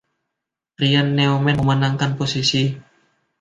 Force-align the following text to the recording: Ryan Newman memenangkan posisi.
Ryan 0.81 1.09
Newman 1.15 1.57
memenangkan 1.61 2.11
posisi. 2.19 2.63